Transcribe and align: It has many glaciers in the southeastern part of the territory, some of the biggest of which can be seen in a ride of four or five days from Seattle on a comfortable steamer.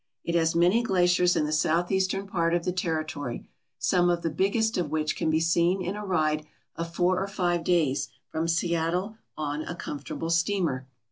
It 0.23 0.33
has 0.33 0.55
many 0.55 0.81
glaciers 0.81 1.35
in 1.35 1.45
the 1.45 1.51
southeastern 1.51 2.25
part 2.25 2.55
of 2.55 2.65
the 2.65 2.71
territory, 2.71 3.45
some 3.77 4.09
of 4.09 4.23
the 4.23 4.31
biggest 4.31 4.75
of 4.75 4.89
which 4.89 5.15
can 5.15 5.29
be 5.29 5.39
seen 5.39 5.79
in 5.79 5.95
a 5.95 6.03
ride 6.03 6.47
of 6.75 6.91
four 6.91 7.19
or 7.19 7.27
five 7.27 7.63
days 7.63 8.09
from 8.27 8.47
Seattle 8.47 9.17
on 9.37 9.61
a 9.61 9.75
comfortable 9.75 10.31
steamer. 10.31 10.87